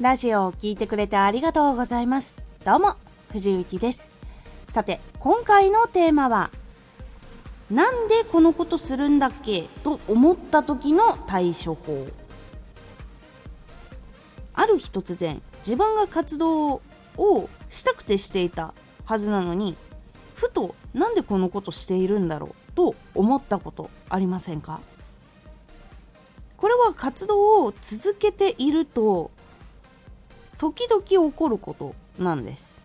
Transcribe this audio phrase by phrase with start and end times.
[0.00, 2.36] ラジオを聴いてくれてありがとうございます。
[2.64, 2.94] どうも、
[3.32, 4.08] 藤幸です。
[4.68, 6.52] さて、今回のテーマは、
[7.68, 9.62] なんでこのことするんだっけ？
[9.82, 12.06] と思った時の対処法。
[14.54, 16.80] ある日突然、自分が活動
[17.16, 19.74] をしたくてしていたはずなのに、
[20.36, 22.72] ふとなんでこのことしているんだろう？
[22.76, 24.78] と思ったことありませんか？
[26.56, 29.32] これは活動を続けていると
[30.58, 32.82] 時々起こることなんです。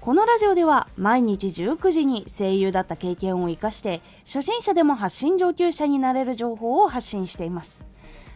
[0.00, 7.82] このラジオでは毎日19時に声優だった経験を生かして初心者でも発信上級者になれる情報を発信しています。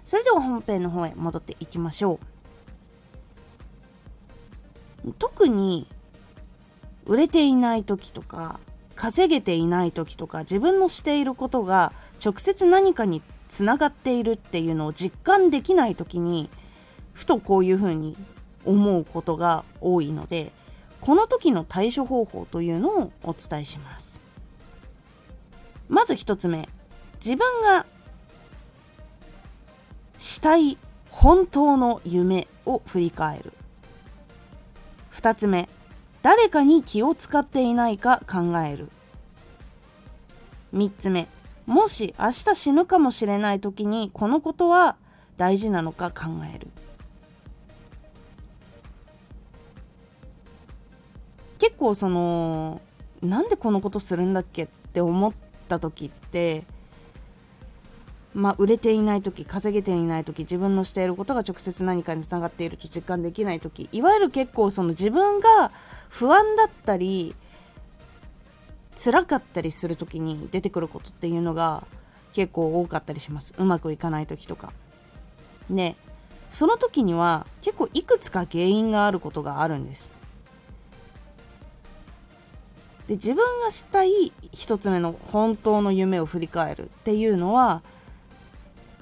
[0.04, 2.20] それでは本編の方へ戻っていきましょ
[5.04, 5.12] う。
[5.18, 5.88] 特に
[7.06, 8.60] 売れていない時とか
[8.94, 11.92] 稼げていない時とか自分のしていることが
[12.24, 16.48] 直接何かにつながっているっていうのを実感できない時に
[17.12, 18.16] ふとこういうふうに
[18.64, 20.52] 思うことが多いので
[21.00, 24.20] この時の対処方法というのをお伝えします。
[25.88, 26.68] まず1つ目
[27.16, 27.86] 自分が
[30.16, 30.78] したい
[31.10, 33.52] 本当の夢を振り返る。
[35.12, 35.68] 2つ目
[36.22, 38.88] 誰かに気を使っていないか考える。
[40.72, 41.26] 3つ目
[41.66, 44.96] もし明日死ぬかもしれない時にこのことは
[45.36, 46.68] 大事なのか考える。
[51.72, 52.82] 結構その
[53.22, 55.32] なんでこのことするんだっけって思っ
[55.68, 56.64] た時って
[58.34, 65.72] まあ売れていない時稼げていない時自分のしていることが直接何かにつながっていると実感できない時いわゆる結構その自分が
[66.10, 67.34] 不安だったり
[69.02, 71.84] 辛かったりする時に出てくることっていうのが
[72.34, 73.54] 結構多かったりします。
[73.56, 74.74] うまくいかない時とか。
[75.70, 75.96] で
[76.50, 80.12] その時には結構いくつか原因があることがあるんです。
[83.06, 87.82] で自分がしたい一つ目の本当の夢を振り返るっていうのは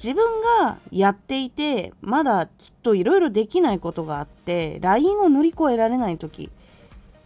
[0.02, 0.24] 自分
[0.62, 6.50] がやっていてまだきっといろいろできないことがあって LINE を乗り越えられない時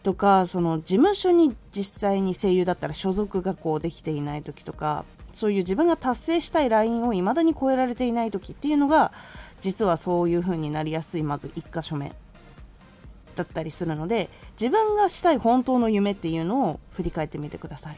[0.03, 9.13] とかその事務所に実際に声優だったら所属がこうできていない時とかそういう自分が達成したいラインを未だに超えられていない時っていうのが
[9.61, 12.13] 実はそういう風になりやすいまず1箇所目。
[13.35, 14.31] だったりするので
[14.61, 17.97] 自分がしたい本当の夢っていうのを振り返ってみてください。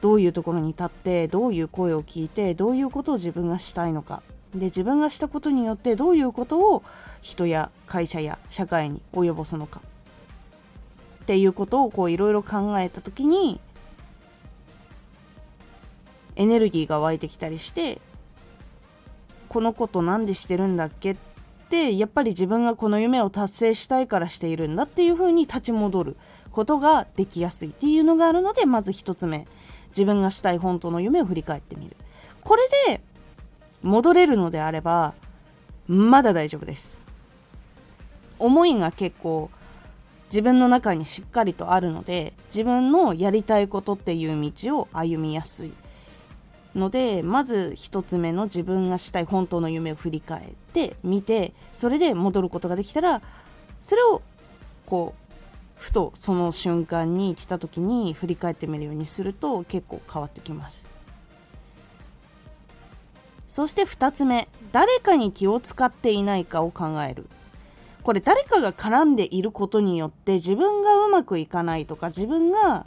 [0.00, 4.22] どういうところに立ってどういう声を聞いてどういうことを自分がしたいのか。
[4.54, 6.82] で自分がしたことによってどういうことを
[7.22, 9.80] 人や会社や社会に及ぼすのか。
[11.22, 13.58] っていうことをこういろいろ考えた時に
[16.36, 18.00] エネルギーが湧いてきたりして
[19.48, 21.16] このことなんでしてるんだっけっ
[21.64, 26.16] ってやっぱり自分がこの夢を達成したいからしているんだっていう風に立ち戻る
[26.50, 29.46] ことができやすいっていうのがあるのでまず1つ目。
[29.88, 31.96] 自分がしたい本当の夢を振り返ってみる。
[32.42, 33.00] これで
[33.82, 35.14] 戻れるのであれば
[35.86, 37.00] まだ大丈夫です。
[38.40, 39.50] 思いが結構
[40.26, 45.72] 自分の中にしっかりとあるので自分のやりたいことっていう道を歩みやすい
[46.74, 53.22] のでまず1つ目の自分がしたい本当の夢を振り返ってみてそれで戻ることができたら
[53.80, 54.22] それを
[54.86, 55.24] こう
[55.76, 60.86] ふとその瞬間に来た時に振り返ってみるようにすると結構変わってきます。
[63.46, 64.48] そして2つ目。
[64.72, 67.26] 誰かに気を使っていないかを考える。
[68.02, 72.86] これ誰かが絡んでいることによって自分がうまくいかないとか自分が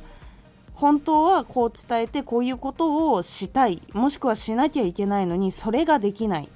[0.74, 6.50] 本当はこう伝えてこういうことをしたいもしくはしなきゃいけないのにそれができない。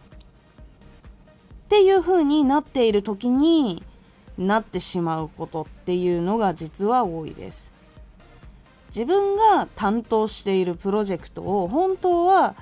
[1.72, 3.82] っていう風になっている時に
[4.38, 7.72] なってしまうことっていうのが実は多いです。
[8.90, 12.56] 自分が担当しているプロジェクトを本当は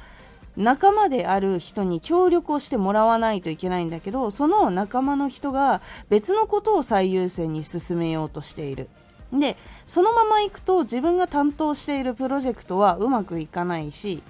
[0.55, 8.89] 仲間である人に協力をしてもらわないといけないんだけどその仲間の人が別のことを最優先に進めようとしている。
[9.33, 9.57] で
[9.87, 14.21] そのまま行くと自分が担当しているプロジェクトはうまくいかないし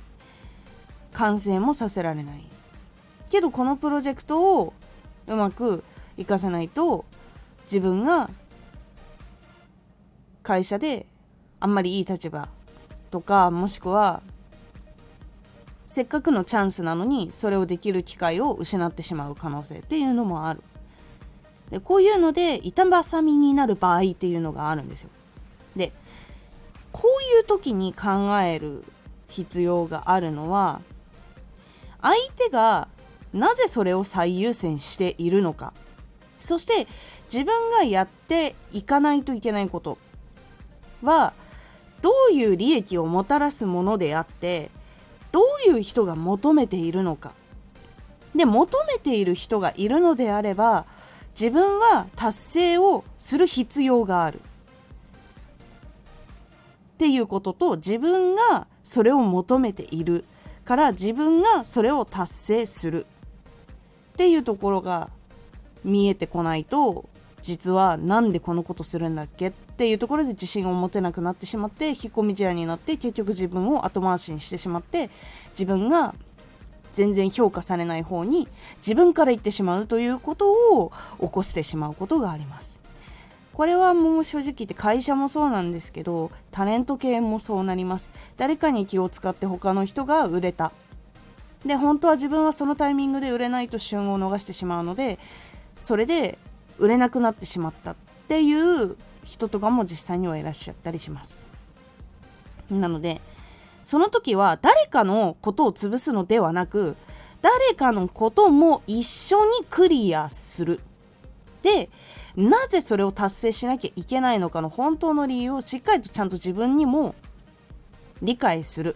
[1.12, 2.59] 完成もさせられない。
[3.30, 4.74] けどこのプロジェクトを
[5.28, 5.84] うまく
[6.18, 7.06] いかせないと
[7.64, 8.30] 自分が
[10.44, 11.06] 会社で
[11.60, 12.50] あんまりいい立場
[13.12, 14.22] とかもしくは
[15.86, 20.62] せっかくのチャンスなのにそれをできる機会を失ってしまう可能性っていうのもある。
[21.72, 25.10] でこういうので板挟みになる場合っていうのがあるんですよ。
[25.75, 25.92] で
[26.92, 28.84] こういう時に考える
[29.28, 30.82] 必要があるのは
[32.02, 32.88] 相手が
[33.34, 35.74] なぜそれを最優先しているのか。
[36.40, 36.88] そして
[37.31, 39.98] 自分がやっていかないといけないこと
[41.04, 41.34] は
[42.02, 44.72] どういう利益をもたらすものであって
[45.31, 47.34] どういう人が求めているのか。
[48.36, 50.86] で求めている人がいるのであれば
[51.32, 54.40] 自分は達成をする必要がある。
[54.40, 54.42] っ
[56.98, 60.25] ていうことと自分がそれを求めている
[60.66, 63.06] から自分がそれを達成する。
[64.19, 65.10] っていうところが
[65.86, 67.07] 見えてこないと
[67.42, 75.10] 実はなんでこのことするんだっけっていうところで自信を持てなくなってしまって引っ込み思案になって結局自分を後回しにしてしまって
[75.51, 76.16] 自分が
[76.92, 78.50] 全然評価されない方に
[78.80, 80.92] 自分から言ってしまうということを
[81.22, 82.81] 起こしてしまうことがあります。
[83.54, 90.72] これはもう正直言って会社もそうなんですけどタレント系もそうなります誰かに気を使って他の人が売れた
[91.66, 95.20] で本当は自分はそのタイミングで売れないと旬を逃してしまうので
[95.78, 96.38] それで
[96.78, 97.96] 売れなくなってしまったっ
[98.28, 101.48] ていう人とかも実際にはいらっしゃったりします。
[102.70, 103.22] なので
[103.82, 106.96] その時は誰かのことを潰すのではなく
[107.42, 110.80] 誰かのことも一緒にクリアする。
[111.62, 111.90] で
[112.36, 117.16] なぜそれを達成しなきゃいけないのかの本当の理由をしっかりとちゃんと自分にも
[118.22, 118.96] 理解する。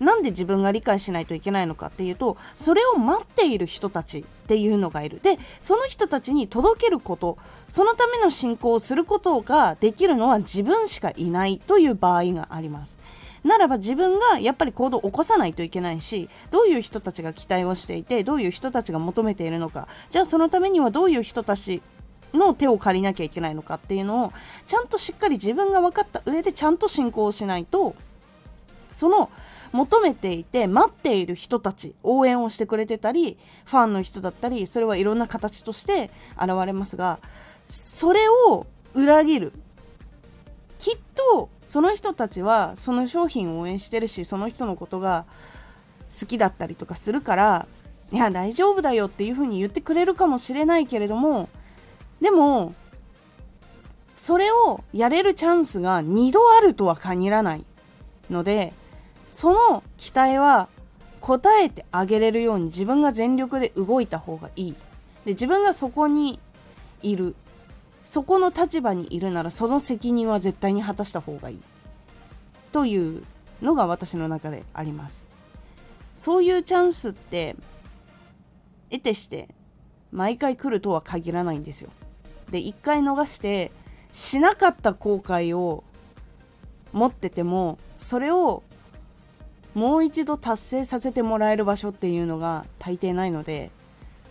[0.00, 5.20] なんで自分が理解しないといけないのかっていうとそれを待っている人たちっていうのがいる。
[5.22, 12.98] でその人たちに届けることそのための進行をすることができるのは自分しかいないという場合があります。
[13.44, 21.80] ならば自分がやっぱり行動を起こさないといけないしどういう人たちが期待をしていてどういう人たちが求めているのかじゃあそのためにはどういう人たち
[22.34, 24.32] の手を借りなきゃいけないのかっていうのを
[24.66, 27.94] ちゃんとしっかり自分が分かった上でちゃんと進行しないと
[28.92, 29.30] その
[29.72, 37.18] 求めていて待っている人たち応援をしてくれてたりファンの人だったりそれはいろんな形として現れますが
[37.66, 39.52] それを裏切る。
[40.78, 45.26] きっとその人たちはその商品を応援してるしその人のことが
[46.20, 47.66] 好きだったりとかするから
[48.12, 51.48] いや大丈夫だよっていうふうに言ってくれるかもしれないけれども
[52.20, 52.74] でも
[54.16, 57.64] それをやれるチャンスが2度あるとは限らない
[58.30, 58.72] ので
[59.28, 60.68] その期待は
[61.20, 64.72] 応えてあげれるように自分が全力で動いた方がいい。
[65.26, 66.40] で自分がそこに
[67.02, 67.36] いる。
[68.02, 71.60] そこの立場にいるならその責任は絶対に果たした方がいい。
[72.72, 73.22] という
[73.60, 75.28] のが私の中であります。
[76.16, 77.54] そういうチャンスって
[78.90, 79.50] 得てして
[80.10, 81.90] 毎回来るとは限らないんですよ。
[82.50, 83.72] で一回逃して
[84.10, 85.84] しなかった後悔を
[86.94, 88.62] 持っててもそれを
[89.74, 93.70] もう一度達成させてもらえる場所っていうのが大抵ないので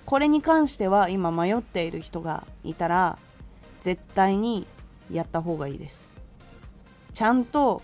[0.05, 3.17] これに関しては今迷っている人がいたら
[3.81, 4.65] 絶対に
[5.11, 6.11] やった方がいいです。
[7.13, 7.81] ちゃんと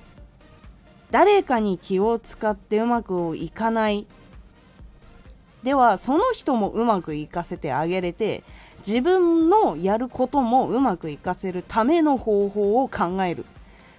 [1.12, 4.08] 誰かに気を使ってうまくいかない。
[5.64, 8.44] ではその人もうまくいかせてあげれて
[8.86, 13.46] 自分のやることもうまくいかせるための方法を考える。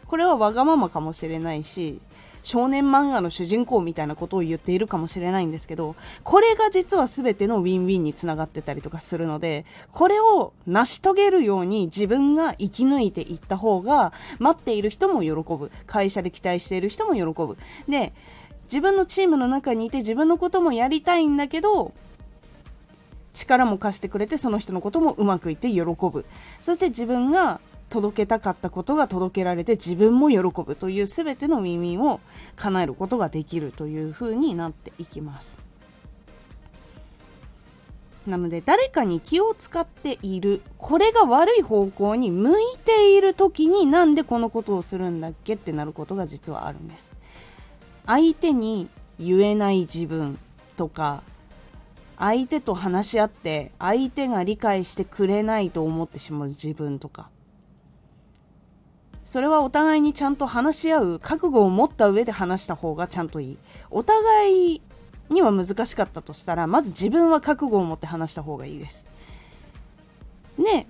[0.06, 2.00] これはわがままかもしれないし
[2.44, 15.72] 少年漫画の主人公みたいなことを言っているかもしれないんですけど、これが実は全てのウィンウィンにつながってたりとかするので、これを成し遂げるように自分が生き抜いていった方が、待っている人も喜ぶ。
[15.86, 17.56] 会社で期待している人も喜ぶ。
[17.88, 18.12] で、
[18.64, 21.94] 自分のチームの中にいて自分のこともやりたいんだけど、
[23.32, 26.24] 力も貸してくれてその人のこともうまくいって喜ぶ
[26.60, 27.60] そして自分が
[27.94, 32.18] 届けたかったことが届けられて自分も喜ぶという全ての耳を
[32.56, 35.60] 叶えることができるという風になっていきます。
[38.26, 47.12] なので誰かに気を使っているこれが悪い方向に向いている時になんでこのことをするんだっけってなることが実はあるんです。
[48.06, 48.88] 相手に
[49.20, 50.36] 言えない自分
[50.76, 51.22] とか
[52.18, 57.30] 相手と話し合って相手が理解してくれないと思ってしまう自分とか
[59.24, 63.58] それはお互いにちゃんと話し合う覚悟を持った上で話した方がちゃんといい。
[63.90, 64.82] お互い
[65.30, 69.06] には難しかったとしたらまず自分は覚悟を持って話した方がいいです。
[70.58, 70.86] で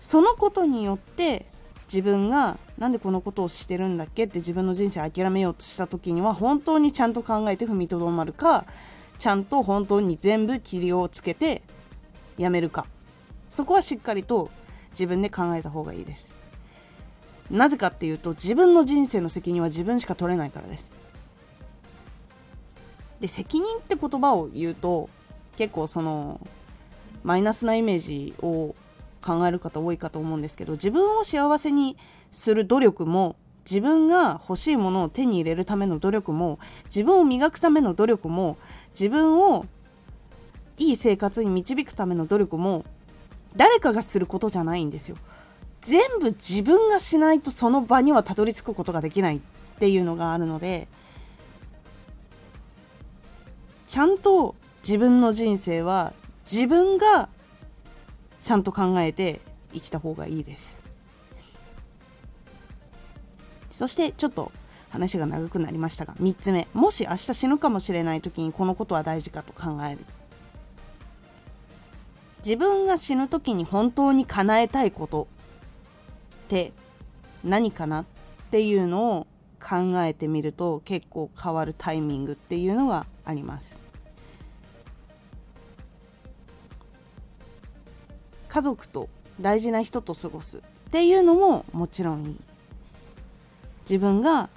[0.00, 1.46] そのことによって
[1.88, 8.66] 自分がなんでこのことをしてるんだっけって自分の人生諦めようとした時には本当にちゃんと考えて踏みとどまるか
[9.18, 11.62] ちゃんと本当に全部霧をつけて
[12.36, 12.86] やめるか。
[13.48, 14.50] そこはしっかりと
[14.90, 16.35] 自分で考えた方がいいです。
[17.50, 20.92] なぜかっていうと自分の人生の責任は自分しか取れないからです
[23.20, 25.08] で責任って言葉を言うと
[25.56, 26.40] 結構その
[27.22, 28.74] マイナスなイメージを
[29.22, 31.96] 考える方多いかと思うんですけど自分を幸せに
[32.30, 33.36] する努力も
[33.68, 38.56] 自分が欲しいものを手に入れるための努力も自分を磨くための努力も
[38.90, 39.66] 自分を
[40.78, 42.84] いい生活に導くための努力も
[43.56, 45.16] 誰かがすることじゃないんですよ。
[45.86, 49.40] 全部自分がしないとその場にはたどり着くことができないっ
[49.78, 50.88] ていうのがあるので
[53.86, 56.12] ちゃんと自分の人生は
[56.44, 57.28] 自分が
[58.42, 59.40] ちゃんと考えて
[59.72, 60.82] 生きた方がいいです。
[63.70, 64.50] そしてちょっと
[64.90, 66.66] 話が長くなりましたが3つ目。
[66.72, 69.98] もし明日死ぬかもしれない時にこのことは大事かと考える。
[72.44, 75.28] 自分が死ぬ時に本当に叶えたいこと。
[76.46, 76.72] って
[77.42, 78.04] 何かなっ
[78.52, 79.26] ていうのを
[79.60, 83.80] 考えてみると結構変わるタイミングっていうのがあります。
[88.48, 89.08] 家族と
[89.40, 90.60] 大事な人と過ごすっ
[90.90, 92.36] ていうのももちろんいい。
[93.82, 94.48] 自分が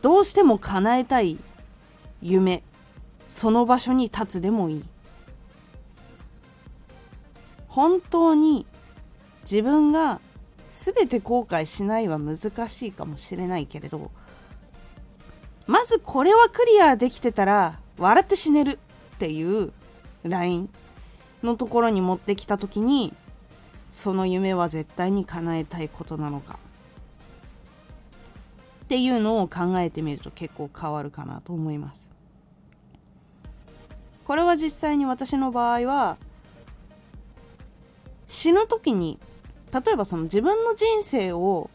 [0.00, 1.36] どうしても叶えたい
[2.22, 2.62] 夢
[3.26, 4.84] その場所に立つでもいい。
[7.66, 8.66] 本当に
[9.42, 10.20] 自分が
[10.70, 12.36] 全て後悔しないは難
[12.68, 14.10] しいかもしれないけれど
[15.66, 18.78] まずこれはクリアできてたら笑って死ねる
[19.16, 19.72] っていう
[20.22, 20.70] ライン
[21.42, 23.12] のところに持ってきた時に
[23.86, 26.58] その夢は絶対に叶えたいことなのか。
[28.84, 32.08] っていうのを考えてみると結構変わるかなと思います。
[34.24, 36.16] これは実際に私の場合は
[38.26, 39.18] 死ぬ時に
[39.72, 41.70] 例えばその自分の人生を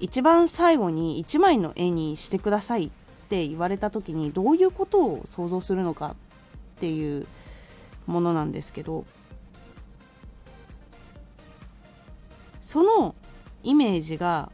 [0.00, 2.90] 一番最後に一枚の絵にしてくださいっ
[3.28, 6.16] て言われた時にどういうことを想像するのか
[6.76, 7.26] っていう
[8.06, 9.04] ものなんですけど
[12.60, 13.14] その
[13.62, 14.50] イメージが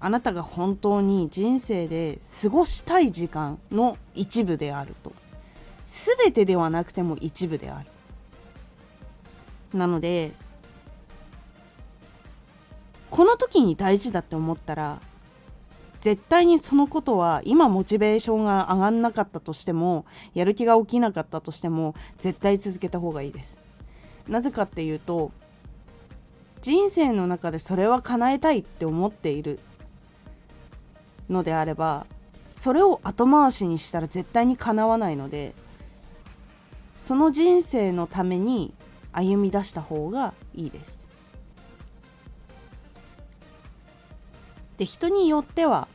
[0.00, 5.12] あなたが本当に人生で過ごしたい時間の一部であると。
[5.86, 7.86] 全てではなくても一部である。
[9.76, 10.32] なので
[13.10, 15.00] この時に大事だって思ったら
[16.00, 23.58] 絶対にそのことは今モチベーションが上がんなかったとしてもやる気が起きなかったとしても絶対続けた方がいいです。
[24.26, 25.32] なぜかっていうと
[26.62, 29.58] 人生の中でそれは叶えたいって思っている
[31.28, 32.06] のであれば
[32.50, 35.54] それを後回しにしたら絶対に叶わないので
[36.96, 38.74] その人生のために
[39.12, 41.09] 歩み出した方がいいです。
[44.80, 45.88] で人によっては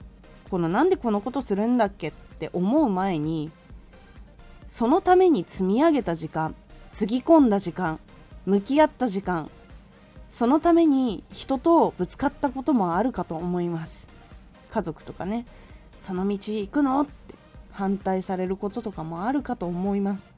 [0.51, 3.49] このなんでこのことするんだっけって思う前に
[4.67, 6.53] そのために積み上げた時間
[6.93, 7.99] つぎ込んだ時間
[8.45, 9.49] 向き合った時間
[10.29, 14.07] そのために人とぶつかったこともあるかと思います。
[14.69, 15.45] 家族とかね。
[15.99, 17.35] その道行くのって
[17.71, 20.35] 反対されることとかもあるかと思います。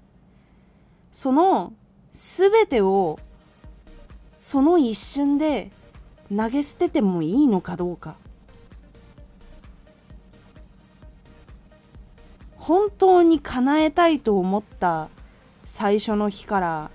[1.12, 1.74] その
[2.12, 3.20] 全てを
[4.40, 5.72] その一瞬で
[6.30, 8.16] 投げ捨ててもいいのかどうか。
[12.68, 15.08] 本当に叶えたいと思った
[15.64, 16.92] 最初の日から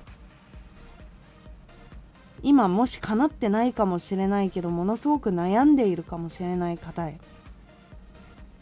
[2.43, 7.19] 今もし叶ってないかもしれないけどものすごく悩んでいるかもしれない方へ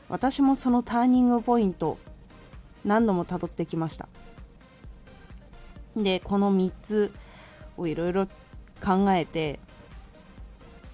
[0.09, 1.99] 私もそのターニングポイント
[2.85, 4.09] 何度もたどってきました。
[5.97, 7.13] でこの3つ
[7.77, 8.27] をいろいろ
[8.81, 9.59] 考えて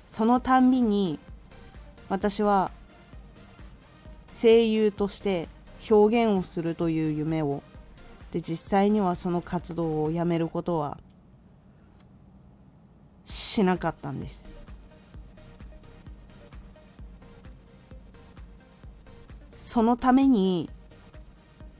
[0.06, 1.18] そのたんびに
[2.08, 2.70] 私は
[4.32, 5.54] 声優として
[5.90, 7.62] 表現をするという夢を。
[8.33, 10.99] で実際にはその活動をやめることは
[13.25, 14.50] しなかったんです。
[19.55, 20.71] そのために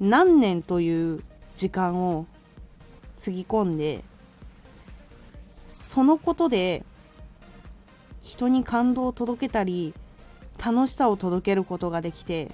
[0.01, 1.23] 何年という
[1.57, 2.27] 時間を
[3.17, 4.05] つぎ込んで
[5.67, 6.85] そのことで
[8.23, 9.95] 人に感動を届けたり
[10.63, 12.51] 楽しさを届けることができて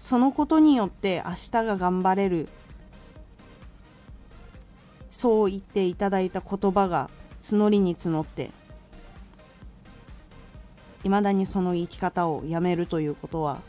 [0.00, 2.48] そのことによって明日が頑張れる。
[5.10, 7.10] そう言っていただいた言葉が
[7.42, 8.50] 募りに募って
[11.04, 13.60] いまだにその生き方をやめるということは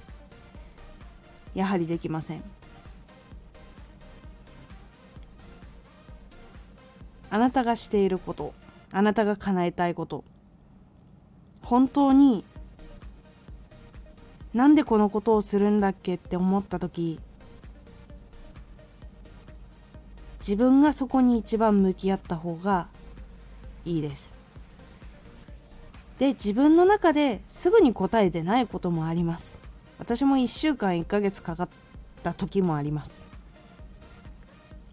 [1.54, 2.44] やはりできません。
[7.30, 8.54] あなたがしていること
[8.94, 10.24] あなたが叶えたいこと
[11.62, 12.46] 本当に
[14.54, 17.20] なんでこのことをするんだっけって思った時
[20.40, 22.88] 自分がそこに一番向き合った方が
[23.86, 24.36] いいです。
[26.18, 29.60] で自分の中ですぐに答えてないこともあります。
[29.98, 31.70] 私も1週間1ヶ月かかっ
[32.24, 33.24] た時もあります。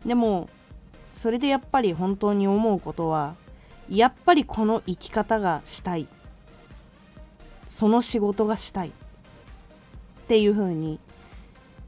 [0.07, 0.49] でも
[1.15, 3.35] それでやっぱり本当に思うことは
[3.89, 6.07] やっぱりこの生き方がしたい。
[7.67, 8.93] その仕事がしたい。
[10.29, 11.01] っていうふうに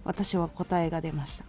[0.03, 1.45] 私は答えが出ました。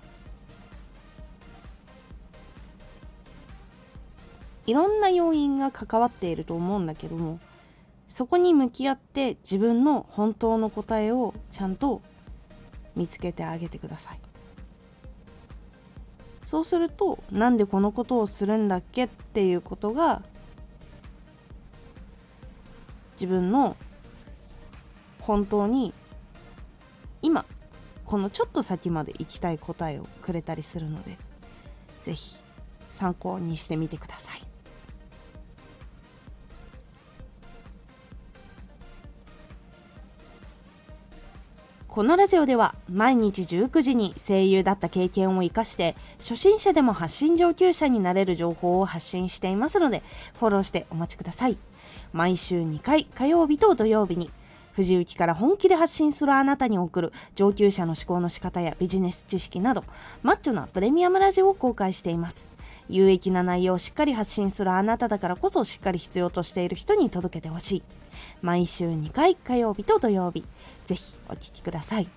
[4.67, 7.39] いろんな要因が関わっていると思うんだけども
[8.09, 12.01] そこに向き合って自分の本当の答えをちゃんと
[12.97, 14.19] 見つけてあげてください。
[16.43, 20.21] そうするとなんでこのことをするんだっけっていうことが
[23.13, 23.77] 自分の
[25.21, 25.93] 本当に
[28.11, 31.17] このちょっと先まで行きたい答えをくれたりするので
[32.01, 32.35] 是非
[32.89, 34.43] 参考にしてみてください。
[41.87, 50.03] このラジオでは毎日19時に声優だった経験を生かして初心者でも発信上級者になれる情報を発信していますので
[50.37, 51.57] フォローしてお待ちください。
[52.11, 54.29] 毎週2回火曜日と土曜日に
[54.73, 59.83] 藤雪から本気で発信するあなたに送る上級者の思考の仕方やビジネス知識など
[60.23, 62.49] マッチョなプレミアムラジオを公開しています。
[62.89, 67.83] 有益な内容をしっかり発信するあなただからこそしっかり必要としている人に届けてほしい。
[68.41, 70.43] 毎週2回火曜日と土曜日、
[70.85, 72.09] ぜひお聴きください。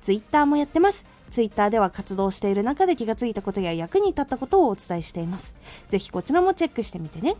[0.00, 1.06] ツイッターもやってます。
[1.30, 5.56] ツイッターでは活動している中で気がついたことや役に立ったことをお伝えしています。
[5.88, 7.34] ぜひこちらもチェックしてみてね。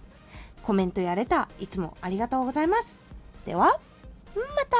[0.64, 2.98] コメントやレター、いつもありがとうございます。
[3.44, 3.78] では、
[4.36, 4.76] また。